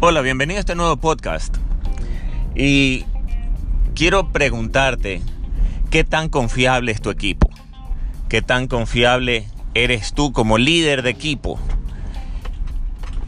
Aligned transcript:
Hola, 0.00 0.22
bienvenido 0.22 0.56
a 0.56 0.60
este 0.60 0.74
nuevo 0.74 0.96
podcast. 0.96 1.56
Y 2.54 3.04
quiero 3.94 4.32
preguntarte, 4.32 5.20
¿qué 5.90 6.04
tan 6.04 6.30
confiable 6.30 6.92
es 6.92 7.02
tu 7.02 7.10
equipo? 7.10 7.50
¿Qué 8.28 8.40
tan 8.40 8.68
confiable 8.68 9.46
eres 9.74 10.14
tú 10.14 10.32
como 10.32 10.56
líder 10.56 11.02
de 11.02 11.10
equipo? 11.10 11.58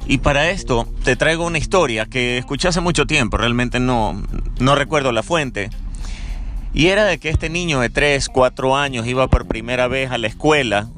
Y 0.07 0.19
para 0.19 0.51
esto 0.51 0.89
te 1.05 1.17
traigo 1.17 1.45
una 1.45 1.59
historia 1.59 2.07
que 2.07 2.39
escuché 2.39 2.69
hace 2.69 2.81
mucho 2.81 3.07
tiempo, 3.07 3.37
realmente 3.37 3.79
no, 3.79 4.23
no 4.59 4.75
recuerdo 4.75 5.13
la 5.13 5.23
fuente. 5.23 5.69
Y 6.73 6.87
era 6.87 7.05
de 7.05 7.19
que 7.19 7.29
este 7.29 7.51
niño 7.51 7.81
de 7.81 7.91
3, 7.91 8.29
4 8.31 8.77
años 8.77 9.07
iba 9.07 9.29
por 9.29 9.47
primera 9.47 9.89
vez 9.89 10.11
a 10.11 10.19
la 10.19 10.29
escuela 10.29 10.89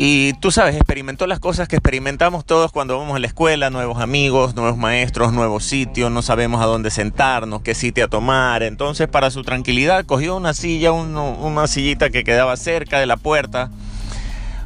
y 0.00 0.34
tú 0.34 0.52
sabes, 0.52 0.76
experimentó 0.76 1.26
las 1.26 1.40
cosas 1.40 1.66
que 1.66 1.74
experimentamos 1.74 2.44
todos 2.44 2.70
cuando 2.70 2.96
vamos 2.96 3.16
a 3.16 3.18
la 3.18 3.26
escuela, 3.26 3.68
nuevos 3.68 4.00
amigos, 4.00 4.54
nuevos 4.54 4.76
maestros, 4.78 5.32
nuevos 5.32 5.64
sitios, 5.64 6.12
no 6.12 6.22
sabemos 6.22 6.62
a 6.62 6.66
dónde 6.66 6.92
sentarnos, 6.92 7.62
qué 7.62 7.74
sitio 7.74 8.08
tomar. 8.08 8.62
Entonces, 8.62 9.08
para 9.08 9.32
su 9.32 9.42
tranquilidad, 9.42 10.04
cogió 10.06 10.36
una 10.36 10.54
silla, 10.54 10.92
una 10.92 11.66
sillita 11.66 12.10
que 12.10 12.22
quedaba 12.22 12.56
cerca 12.56 13.00
de 13.00 13.06
la 13.06 13.16
puerta, 13.16 13.72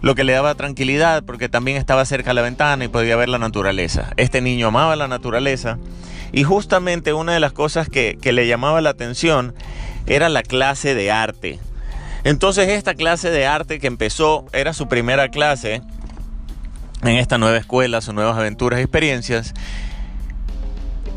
lo 0.03 0.15
que 0.15 0.25
le 0.25 0.35
daba 0.35 0.55
tranquilidad 0.55 1.23
porque 1.25 1.49
también 1.49 1.79
estaba 1.79 2.05
cerca 2.05 2.29
de 2.29 2.35
la 2.35 2.43
ventana 2.43 2.85
y 2.85 2.89
podía 2.89 3.17
ver 3.17 3.31
la 3.31 3.39
naturaleza. 3.39 4.11
Este 4.19 4.43
niño 4.43 4.67
amaba 4.67 4.97
la 4.97 5.09
naturaleza 5.09 5.79
y 6.33 6.43
justamente 6.43 7.15
una 7.15 7.33
de 7.33 7.41
las 7.41 7.53
cosas 7.53 7.89
que 7.89 8.19
le 8.23 8.47
llamaba 8.47 8.83
la 8.83 8.91
atención 8.91 9.55
era 10.07 10.29
la 10.29 10.43
clase 10.43 10.95
de 10.95 11.11
arte 11.11 11.59
entonces 12.25 12.69
esta 12.69 12.95
clase 12.95 13.31
de 13.31 13.47
arte 13.47 13.81
que 13.81 13.87
empezó 13.87 14.47
era 14.53 14.73
su 14.73 14.89
primera 14.89 15.29
clase 15.29 15.83
en 17.03 17.17
esta 17.17 17.39
nueva 17.39 17.59
escuela, 17.59 18.01
sus 18.01 18.15
nuevas 18.15 18.37
aventuras 18.37 18.79
y 18.79 18.83
experiencias, 18.83 19.55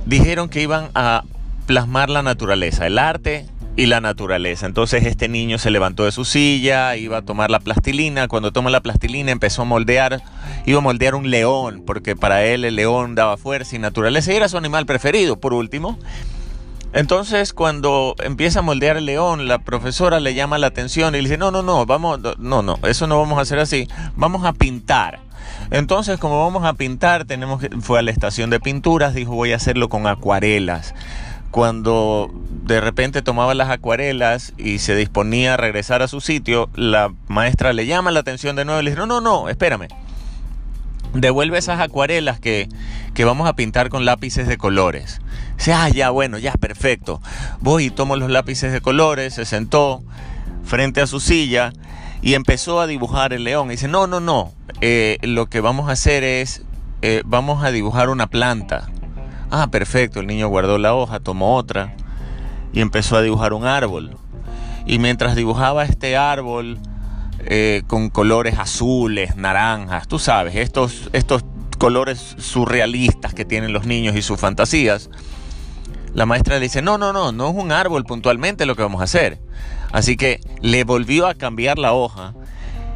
dijeron 0.06 0.50
que 0.50 0.62
iban 0.62 0.90
a 0.96 1.24
plasmar 1.68 2.10
la 2.10 2.24
naturaleza, 2.24 2.88
el 2.88 2.98
arte 2.98 3.48
y 3.76 3.88
la 3.88 4.02
naturaleza. 4.02 4.66
Entonces 4.66 5.06
este 5.06 5.28
niño 5.28 5.58
se 5.58 5.70
levantó 5.70 6.06
de 6.06 6.12
su 6.12 6.26
silla, 6.26 6.96
iba 6.96 7.18
a 7.18 7.22
tomar 7.22 7.52
la 7.52 7.60
plastilina, 7.60 8.28
cuando 8.28 8.52
toma 8.52 8.70
la 8.70 8.82
plastilina 8.82 9.32
empezó 9.32 9.64
a 9.64 9.66
moldear, 9.66 10.22
iba 10.66 10.80
a 10.80 10.82
moldear 10.82 11.16
un 11.16 11.30
león, 11.30 11.84
porque 11.86 12.16
para 12.16 12.46
él 12.46 12.66
el 12.66 12.76
león 12.76 13.16
daba 13.16 13.38
fuerza 13.38 13.76
y 13.76 13.80
naturaleza 13.80 14.32
y 14.32 14.38
era 14.38 14.50
su 14.50 14.58
animal 14.58 14.86
preferido, 14.86 15.40
por 15.40 15.54
último. 15.54 16.00
Entonces, 16.96 17.52
cuando 17.52 18.16
empieza 18.24 18.60
a 18.60 18.62
moldear 18.62 18.96
el 18.96 19.06
león, 19.06 19.50
la 19.50 19.60
profesora 19.60 20.22
le 20.22 20.34
llama 20.34 20.58
la 20.58 20.68
atención 20.68 21.14
y 21.14 21.18
le 21.18 21.24
dice, 21.24 21.38
no, 21.38 21.52
no, 21.52 21.62
no, 21.62 21.86
vamos, 21.86 22.22
no, 22.40 22.62
no, 22.62 22.80
eso 22.88 23.06
no 23.06 23.20
vamos 23.20 23.38
a 23.38 23.42
hacer 23.42 23.60
así, 23.60 23.90
vamos 24.16 24.46
a 24.46 24.54
pintar. 24.54 25.20
Entonces, 25.72 26.18
como 26.18 26.42
vamos 26.42 26.64
a 26.64 26.72
pintar, 26.76 27.26
tenemos 27.26 27.60
que, 27.60 27.70
fue 27.82 28.00
a 28.00 28.02
la 28.02 28.12
estación 28.12 28.50
de 28.50 28.62
pinturas, 28.62 29.14
dijo, 29.14 29.34
voy 29.36 29.52
a 29.52 29.58
hacerlo 29.58 29.90
con 29.90 30.08
acuarelas. 30.08 30.96
Cuando 31.52 32.32
de 32.64 32.80
repente 32.80 33.22
tomaba 33.22 33.54
las 33.56 33.70
acuarelas 33.70 34.54
y 34.58 34.80
se 34.80 34.96
disponía 34.96 35.56
a 35.56 35.58
regresar 35.58 36.02
a 36.02 36.08
su 36.08 36.22
sitio, 36.22 36.70
la 36.76 37.14
maestra 37.28 37.74
le 37.74 37.88
llama 37.88 38.12
la 38.12 38.22
atención 38.22 38.56
de 38.56 38.64
nuevo 38.64 38.80
y 38.80 38.86
le 38.86 38.92
dice, 38.92 39.00
no, 39.00 39.06
no, 39.06 39.20
no, 39.20 39.50
espérame. 39.50 39.90
Devuelve 41.14 41.58
esas 41.58 41.82
acuarelas 41.82 42.40
que, 42.40 42.70
que 43.14 43.26
vamos 43.26 43.50
a 43.50 43.56
pintar 43.58 43.90
con 43.90 44.06
lápices 44.06 44.48
de 44.48 44.58
colores. 44.58 45.20
Dice, 45.58 45.74
ah, 45.74 45.90
ya, 45.90 46.10
bueno, 46.10 46.38
ya, 46.38 46.54
perfecto. 46.54 47.22
Voy 47.60 47.86
y 47.86 47.90
tomo 47.90 48.16
los 48.16 48.30
lápices 48.30 48.72
de 48.72 48.82
colores, 48.82 49.36
se 49.36 49.46
sentó 49.46 50.04
frente 50.64 51.02
a 51.02 51.08
su 51.08 51.20
silla 51.20 51.72
y 52.22 52.34
empezó 52.34 52.82
a 52.82 52.88
dibujar 52.88 53.34
el 53.34 53.44
león. 53.44 53.70
dice, 53.70 53.88
no, 53.88 54.08
no, 54.08 54.20
no, 54.20 54.52
eh, 54.82 55.18
lo 55.22 55.46
que 55.48 55.62
vamos 55.62 55.90
a 55.90 55.94
hacer 55.94 56.24
es, 56.24 56.64
eh, 57.02 57.22
vamos 57.26 57.64
a 57.64 57.72
dibujar 57.72 58.10
una 58.10 58.28
planta. 58.28 58.90
Ah, 59.52 59.68
perfecto, 59.68 60.20
el 60.20 60.28
niño 60.28 60.48
guardó 60.48 60.78
la 60.78 60.96
hoja, 60.96 61.20
tomó 61.20 61.56
otra 61.56 61.96
y 62.74 62.82
empezó 62.82 63.16
a 63.16 63.22
dibujar 63.22 63.54
un 63.54 63.66
árbol. 63.66 64.18
Y 64.86 65.00
mientras 65.00 65.36
dibujaba 65.36 65.84
este 65.86 66.18
árbol 66.18 66.78
eh, 67.40 67.84
con 67.88 68.10
colores 68.10 68.58
azules, 68.60 69.36
naranjas, 69.36 70.08
tú 70.08 70.20
sabes, 70.20 70.56
estos, 70.56 71.10
estos 71.14 71.46
colores 71.78 72.36
surrealistas 72.40 73.34
que 73.34 73.46
tienen 73.46 73.72
los 73.72 73.86
niños 73.86 74.16
y 74.16 74.22
sus 74.22 74.40
fantasías, 74.40 75.10
la 76.16 76.26
maestra 76.26 76.56
le 76.56 76.62
dice, 76.62 76.82
no, 76.82 76.98
no, 76.98 77.12
no, 77.12 77.34
no 77.34 77.50
es 77.50 77.56
un 77.56 77.74
árbol 77.74 78.06
puntualmente 78.06 78.66
lo 78.66 78.76
que 78.78 78.82
vamos 78.82 79.02
a 79.02 79.04
hacer. 79.04 79.38
Así 79.92 80.16
que 80.16 80.40
le 80.62 80.86
volvió 80.86 81.28
a 81.28 81.36
cambiar 81.36 81.78
la 81.78 81.92
hoja 81.92 82.34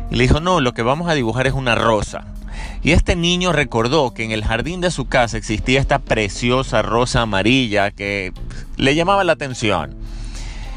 y 0.09 0.16
le 0.16 0.24
dijo, 0.24 0.40
no, 0.40 0.62
lo 0.62 0.74
que 0.74 0.84
vamos 0.84 1.09
a 1.09 1.13
dibujar 1.13 1.46
es 1.46 1.53
una 1.53 1.75
rosa. 1.75 2.34
Y 2.81 2.91
este 2.91 3.18
niño 3.18 3.52
recordó 3.52 4.13
que 4.13 4.24
en 4.24 4.31
el 4.31 4.46
jardín 4.46 4.80
de 4.80 4.90
su 4.90 5.09
casa 5.09 5.38
existía 5.38 5.81
esta 5.81 6.00
preciosa 6.00 6.81
rosa 6.81 7.22
amarilla 7.22 7.91
que 7.91 8.31
le 8.78 8.96
llamaba 8.96 9.25
la 9.25 9.34
atención. 9.34 9.97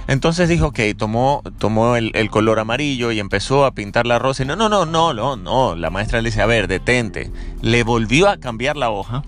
Entonces 0.09 0.49
dijo, 0.49 0.67
ok, 0.67 0.81
tomó, 0.99 1.43
tomó 1.59 1.95
el, 1.95 2.11
el, 2.15 2.29
color 2.29 2.59
amarillo 2.59 3.13
y 3.13 3.21
empezó 3.21 3.65
a 3.65 3.71
pintar 3.71 4.05
la 4.05 4.19
rosa. 4.19 4.43
Y 4.43 4.47
no, 4.47 4.57
no, 4.57 4.69
no, 4.69 4.85
no, 4.85 5.15
no, 5.15 5.37
no. 5.37 5.77
La 5.77 5.91
maestra 5.91 6.21
le 6.21 6.31
dice, 6.31 6.43
a 6.43 6.47
ver, 6.47 6.67
detente. 6.67 7.31
Le 7.61 7.85
volvió 7.85 8.29
a 8.29 8.39
cambiar 8.39 8.77
la 8.77 8.91
hoja. 8.91 9.23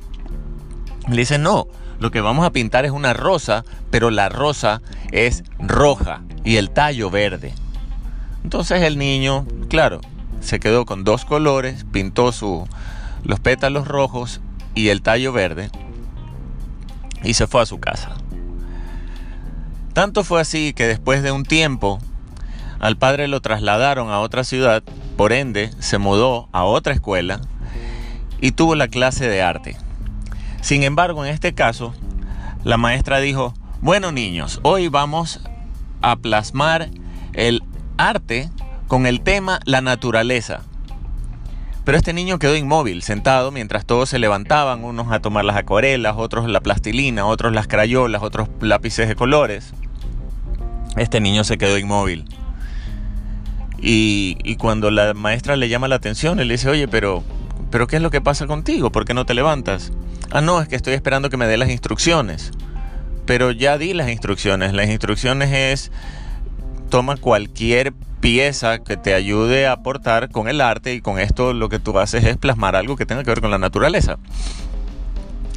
Le 1.09 1.17
dice, 1.17 1.39
no, 1.39 1.69
lo 2.05 2.11
que 2.11 2.21
vamos 2.21 2.45
a 2.45 2.53
pintar 2.53 2.85
es 2.85 2.91
una 2.91 3.15
rosa, 3.15 3.65
pero 3.91 4.11
la 4.11 4.29
rosa 4.29 4.83
es 5.11 5.43
roja 5.59 6.21
y 6.45 6.57
el 6.57 6.69
tallo 6.69 7.09
verde. 7.09 7.55
Entonces 8.43 8.83
el 8.83 8.99
niño, 8.99 9.47
claro, 9.71 10.03
se 10.43 10.61
quedó 10.61 10.85
con 10.85 11.05
dos 11.05 11.25
colores, 11.25 11.87
pintó 11.93 12.31
su, 12.31 12.69
los 13.23 13.41
pétalos 13.41 13.89
rojos 13.89 14.43
y 14.75 14.89
el 14.91 15.01
tallo 15.01 15.33
verde 15.33 15.71
y 17.23 17.33
se 17.33 17.47
fue 17.47 17.63
a 17.63 17.67
su 17.67 17.81
casa. 17.81 18.11
Tanto 19.95 20.25
fue 20.25 20.43
así 20.43 20.75
que 20.75 20.87
después 20.87 21.23
de 21.23 21.33
un 21.33 21.45
tiempo 21.45 22.01
al 22.81 22.99
padre 22.99 23.29
lo 23.29 23.41
trasladaron 23.41 24.11
a 24.11 24.21
otra 24.21 24.45
ciudad, 24.45 24.83
por 25.17 25.33
ende 25.33 25.71
se 25.79 25.97
mudó 25.97 26.51
a 26.53 26.65
otra 26.65 26.93
escuela 26.93 27.41
y 28.43 28.53
tuvo 28.53 28.75
la 28.75 28.89
clase 28.89 29.27
de 29.27 29.41
arte. 29.41 29.79
Sin 30.65 30.83
embargo, 30.83 31.27
en 31.27 31.31
este 31.31 31.53
caso, 31.53 31.93
la 32.65 32.79
maestra 32.79 33.21
dijo, 33.21 33.53
bueno 33.83 34.13
niños, 34.13 34.61
hoy 34.63 34.89
vamos 34.89 35.41
a 36.01 36.17
plasmar 36.17 36.89
el 37.35 37.63
arte 37.99 38.49
con 38.89 39.05
el 39.05 39.21
tema 39.21 39.61
la 39.67 39.83
naturaleza. 39.83 40.63
Pero 41.85 41.99
este 41.99 42.15
niño 42.15 42.39
quedó 42.39 42.57
inmóvil, 42.57 43.03
sentado, 43.03 43.51
mientras 43.51 43.85
todos 43.85 44.09
se 44.09 44.19
levantaban, 44.19 44.85
unos 44.85 45.13
a 45.13 45.21
tomar 45.21 45.45
las 45.45 45.57
acuarelas, 45.57 46.15
otros 46.17 46.49
la 46.49 46.63
plastilina, 46.63 47.27
otros 47.27 47.53
las 47.53 47.69
crayolas, 47.69 48.23
otros 48.23 48.49
lápices 48.63 49.07
de 49.07 49.17
colores. 49.17 49.75
Este 50.97 51.21
niño 51.21 51.45
se 51.45 51.59
quedó 51.59 51.77
inmóvil. 51.77 52.25
Y, 53.83 54.39
y, 54.45 54.57
cuando 54.57 54.91
la 54.91 55.13
maestra 55.13 55.57
le 55.57 55.69
llama 55.69 55.89
la 55.89 55.97
atención, 55.97 56.41
él 56.41 56.49
dice, 56.49 56.71
oye, 56.71 56.89
pero, 56.89 57.23
pero 57.71 57.87
¿qué 57.87 57.97
es 57.97 58.03
lo 58.03 58.11
que 58.11 58.23
pasa 58.23 58.47
contigo? 58.47 58.91
¿Por 58.91 59.05
qué 59.05 59.13
no 59.13 59.27
te 59.27 59.35
levantas? 59.35 59.93
Ah, 60.35 60.41
no, 60.41 60.61
es 60.61 60.67
que 60.67 60.75
estoy 60.75 60.95
esperando 60.95 61.31
que 61.31 61.37
me 61.37 61.47
dé 61.47 61.57
las 61.57 61.71
instrucciones. 61.71 62.51
Pero 63.25 63.53
ya 63.53 63.79
di 63.79 63.95
las 63.95 64.11
instrucciones. 64.11 64.73
Las 64.73 64.89
instrucciones 64.89 65.53
es, 65.53 65.93
toma 66.91 67.17
cualquier 67.17 67.93
pieza 68.19 68.81
que 68.81 68.97
te 68.97 69.15
ayude 69.15 69.69
a 69.69 69.73
aportar 69.75 70.31
con 70.31 70.49
el 70.49 70.61
arte 70.61 70.93
y 70.93 71.01
con 71.01 71.21
esto 71.21 71.53
lo 71.53 71.69
que 71.69 71.79
tú 71.79 71.97
haces 72.01 72.25
es 72.25 72.37
plasmar 72.37 72.75
algo 72.75 72.97
que 72.97 73.07
tenga 73.07 73.23
que 73.23 73.31
ver 73.31 73.41
con 73.41 73.53
la 73.53 73.59
naturaleza. 73.59 74.19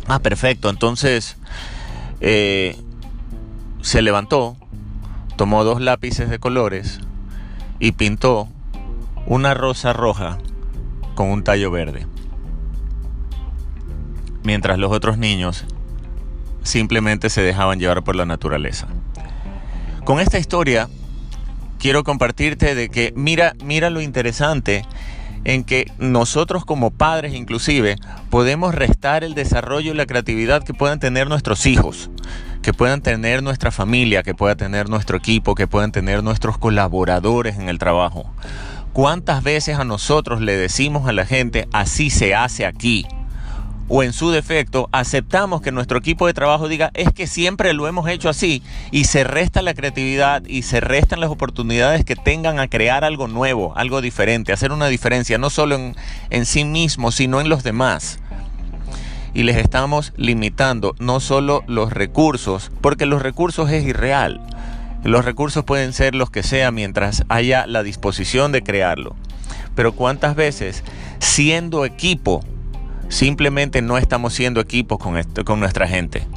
Ah, 0.05 0.19
perfecto. 0.19 0.69
Entonces 0.69 1.37
eh, 2.21 2.77
se 3.81 4.03
levantó, 4.03 4.57
tomó 5.37 5.63
dos 5.63 5.81
lápices 5.81 6.29
de 6.29 6.37
colores 6.37 6.99
y 7.79 7.93
pintó 7.93 8.47
una 9.25 9.55
rosa 9.55 9.91
roja 9.91 10.37
con 11.15 11.29
un 11.29 11.43
tallo 11.43 11.71
verde 11.71 12.05
mientras 14.47 14.79
los 14.79 14.93
otros 14.93 15.17
niños 15.17 15.65
simplemente 16.63 17.29
se 17.29 17.41
dejaban 17.41 17.79
llevar 17.79 18.05
por 18.05 18.15
la 18.15 18.25
naturaleza. 18.25 18.87
Con 20.05 20.21
esta 20.21 20.39
historia 20.39 20.87
quiero 21.79 22.05
compartirte 22.05 22.73
de 22.73 22.87
que 22.87 23.11
mira, 23.13 23.55
mira 23.61 23.89
lo 23.89 23.99
interesante 23.99 24.85
en 25.43 25.65
que 25.65 25.91
nosotros 25.97 26.63
como 26.63 26.91
padres 26.91 27.33
inclusive 27.33 27.97
podemos 28.29 28.73
restar 28.73 29.25
el 29.25 29.33
desarrollo 29.33 29.91
y 29.91 29.97
la 29.97 30.05
creatividad 30.05 30.63
que 30.63 30.73
puedan 30.73 31.01
tener 31.01 31.27
nuestros 31.27 31.65
hijos, 31.65 32.09
que 32.61 32.71
puedan 32.71 33.01
tener 33.01 33.43
nuestra 33.43 33.69
familia, 33.69 34.23
que 34.23 34.33
pueda 34.33 34.55
tener 34.55 34.87
nuestro 34.87 35.17
equipo, 35.17 35.55
que 35.55 35.67
puedan 35.67 35.91
tener 35.91 36.23
nuestros 36.23 36.57
colaboradores 36.57 37.57
en 37.57 37.67
el 37.67 37.79
trabajo. 37.79 38.31
¿Cuántas 38.93 39.43
veces 39.43 39.77
a 39.77 39.83
nosotros 39.83 40.39
le 40.39 40.55
decimos 40.55 41.05
a 41.05 41.11
la 41.11 41.25
gente, 41.25 41.67
así 41.73 42.09
se 42.09 42.33
hace 42.33 42.65
aquí? 42.65 43.05
O 43.87 44.03
en 44.03 44.13
su 44.13 44.31
defecto 44.31 44.89
aceptamos 44.91 45.61
que 45.61 45.71
nuestro 45.71 45.97
equipo 45.97 46.27
de 46.27 46.33
trabajo 46.33 46.67
diga 46.67 46.91
es 46.93 47.11
que 47.13 47.27
siempre 47.27 47.73
lo 47.73 47.87
hemos 47.87 48.09
hecho 48.09 48.29
así 48.29 48.61
y 48.91 49.05
se 49.05 49.23
resta 49.23 49.61
la 49.61 49.73
creatividad 49.73 50.43
y 50.45 50.63
se 50.63 50.79
restan 50.79 51.19
las 51.19 51.29
oportunidades 51.29 52.03
que 52.03 52.15
tengan 52.15 52.59
a 52.59 52.67
crear 52.67 53.03
algo 53.03 53.27
nuevo, 53.27 53.73
algo 53.77 54.01
diferente, 54.01 54.51
hacer 54.51 54.71
una 54.71 54.87
diferencia 54.87 55.37
no 55.37 55.49
solo 55.49 55.75
en, 55.75 55.95
en 56.29 56.45
sí 56.45 56.65
mismo, 56.65 57.11
sino 57.11 57.39
en 57.41 57.49
los 57.49 57.63
demás. 57.63 58.19
Y 59.33 59.43
les 59.43 59.57
estamos 59.57 60.13
limitando 60.17 60.95
no 60.99 61.19
solo 61.19 61.63
los 61.67 61.93
recursos, 61.93 62.71
porque 62.81 63.05
los 63.05 63.21
recursos 63.21 63.69
es 63.69 63.85
irreal. 63.85 64.41
Los 65.03 65.25
recursos 65.25 65.63
pueden 65.63 65.93
ser 65.93 66.15
los 66.15 66.31
que 66.31 66.41
sea 66.41 66.71
mientras 66.71 67.23
haya 67.29 67.67
la 67.67 67.83
disposición 67.83 68.51
de 68.51 68.63
crearlo. 68.63 69.15
Pero 69.75 69.91
cuántas 69.91 70.35
veces 70.35 70.83
siendo 71.19 71.85
equipo 71.85 72.43
Simplemente 73.09 73.81
no 73.81 73.97
estamos 73.97 74.33
siendo 74.33 74.59
equipos 74.59 74.97
con, 74.97 75.17
esto, 75.17 75.45
con 75.45 75.59
nuestra 75.59 75.87
gente. 75.87 76.27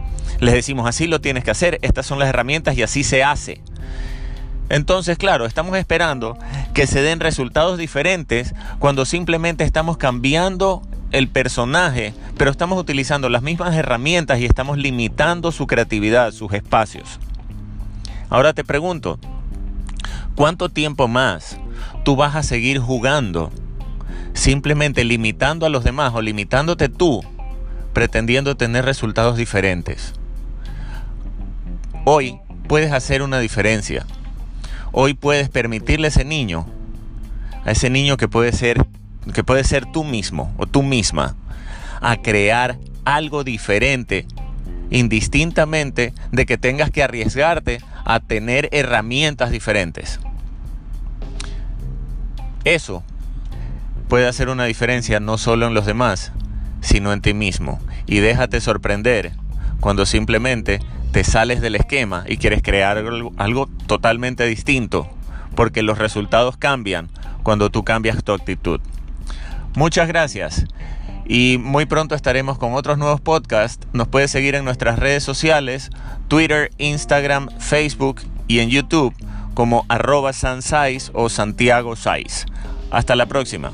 Les 0.41 0.55
decimos, 0.55 0.89
así 0.89 1.07
lo 1.07 1.21
tienes 1.21 1.45
que 1.45 1.51
hacer, 1.51 1.79
estas 1.83 2.07
son 2.07 2.19
las 2.19 2.29
herramientas 2.29 2.77
y 2.77 2.83
así 2.83 3.05
se 3.05 3.23
hace. 3.23 3.61
Entonces, 4.71 5.19
claro, 5.19 5.47
estamos 5.47 5.77
esperando 5.77 6.39
que 6.75 6.87
se 6.87 7.03
den 7.03 7.21
resultados 7.21 7.77
diferentes 7.77 8.55
cuando 8.79 9.05
simplemente 9.05 9.65
estamos 9.65 9.97
cambiando 9.97 10.83
el 11.11 11.29
personaje, 11.29 12.15
pero 12.39 12.53
estamos 12.53 12.79
utilizando 12.79 13.29
las 13.29 13.43
mismas 13.43 13.75
herramientas 13.75 14.39
y 14.39 14.45
estamos 14.45 14.79
limitando 14.79 15.51
su 15.51 15.67
creatividad, 15.67 16.31
sus 16.31 16.53
espacios. 16.53 17.19
Ahora 18.29 18.53
te 18.53 18.63
pregunto, 18.63 19.19
¿cuánto 20.37 20.69
tiempo 20.69 21.09
más 21.09 21.59
tú 22.05 22.15
vas 22.15 22.37
a 22.37 22.45
seguir 22.45 22.79
jugando 22.79 23.51
simplemente 24.35 25.05
limitando 25.05 25.67
a 25.67 25.69
los 25.69 25.85
demás 25.85 26.13
o 26.15 26.23
limitándote 26.23 26.89
tú, 26.89 27.23
pretendiendo 27.93 28.57
tener 28.57 28.85
resultados 28.85 29.37
diferentes. 29.37 30.15
Hoy 32.05 32.39
puedes 32.69 32.93
hacer 32.93 33.23
una 33.23 33.39
diferencia. 33.39 34.07
Hoy 34.93 35.15
puedes 35.15 35.49
permitirle 35.49 36.07
a 36.07 36.09
ese 36.09 36.25
niño, 36.25 36.67
a 37.65 37.73
ese 37.73 37.91
niño 37.91 38.17
que 38.17 38.29
puede 38.29 38.53
ser 38.53 38.87
que 39.35 39.45
puede 39.45 39.65
ser 39.65 39.85
tú 39.85 40.03
mismo 40.03 40.53
o 40.57 40.67
tú 40.67 40.83
misma, 40.83 41.37
a 42.01 42.17
crear 42.17 42.79
algo 43.05 43.45
diferente 43.45 44.27
indistintamente 44.91 46.13
de 46.33 46.47
que 46.47 46.59
tengas 46.59 46.91
que 46.91 47.03
arriesgarte 47.03 47.81
a 48.05 48.21
tener 48.21 48.69
herramientas 48.73 49.51
diferentes. 49.51 50.21
Eso 52.65 53.05
puede 54.11 54.27
hacer 54.27 54.49
una 54.49 54.65
diferencia 54.65 55.21
no 55.21 55.39
solo 55.39 55.69
en 55.69 55.73
los 55.73 55.87
demás, 55.87 56.33
sino 56.81 57.13
en 57.13 57.23
ti 57.23 57.33
mismo. 57.33 57.79
Y 58.07 58.19
déjate 58.19 58.61
sorprender 58.61 59.33
cuando 59.79 60.05
simplemente 60.05 60.81
te 61.13 61.23
sales 61.23 61.61
del 61.61 61.77
esquema 61.77 62.25
y 62.27 62.37
quieres 62.37 62.61
crear 62.61 62.99
algo, 63.37 63.69
totalmente 63.87 64.45
distinto, 64.47 65.09
porque 65.55 65.85
los 65.85 65.97
resultados 65.99 66.57
cambian 66.57 67.09
cuando 67.45 67.71
tú 67.71 67.85
cambias 67.85 68.25
tu 68.25 68.33
actitud. 68.33 68.81
Muchas 69.77 70.09
gracias 70.09 70.67
y 71.25 71.59
muy 71.59 71.87
pronto 71.87 72.17
estaremos 72.17 72.59
con 72.59 72.75
otros 72.75 72.99
nuevos 72.99 73.21
podcasts. 73.21 73.87
Nos 73.93 74.09
puedes 74.09 74.33
seguir 74.33 74.57
en 74.57 74.65
nuestras 74.65 74.99
redes 74.99 75.23
sociales, 75.23 75.91
Twitter, 76.27 76.73
Instagram, 76.79 77.49
Facebook 77.61 78.23
y 78.49 78.59
en 78.59 78.71
YouTube 78.71 79.15
como 79.55 79.85
arroba 79.89 80.33
sansais 80.33 81.13
o 81.15 81.29
Santiago 81.29 81.95
Hasta 82.91 83.15
la 83.15 83.27
próxima. 83.27 83.71